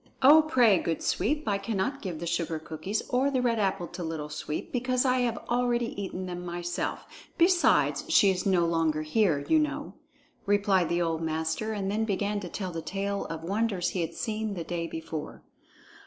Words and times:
"Oh, 0.23 0.41
pray, 0.41 0.79
good 0.79 1.03
Sweep! 1.03 1.47
I 1.47 1.59
cannot 1.59 2.01
give 2.01 2.19
the 2.19 2.25
sugar 2.25 2.57
cookies 2.57 3.03
or 3.09 3.29
the 3.29 3.39
red 3.39 3.59
apple 3.59 3.85
to 3.89 4.03
Little 4.03 4.29
Sweep, 4.29 4.71
because 4.71 5.05
I 5.05 5.19
have 5.19 5.37
already 5.47 5.93
eaten 6.01 6.25
them 6.25 6.43
myself; 6.43 7.05
besides, 7.37 8.05
she 8.09 8.31
is 8.31 8.43
no 8.43 8.65
longer 8.65 9.03
here, 9.03 9.45
you 9.47 9.59
know," 9.59 9.93
replied 10.47 10.89
the 10.89 11.03
old 11.03 11.21
master, 11.21 11.71
and 11.71 11.91
then 11.91 12.03
began 12.05 12.39
to 12.39 12.49
tell 12.49 12.71
the 12.71 12.81
tale 12.81 13.25
of 13.25 13.43
wonders 13.43 13.89
he 13.89 14.01
had 14.01 14.15
seen 14.15 14.55
the 14.55 14.63
day 14.63 14.87
before. 14.87 15.43